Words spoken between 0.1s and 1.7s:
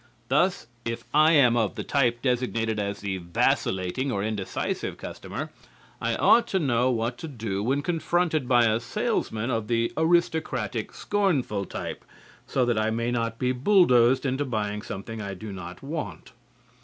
Thus, if I am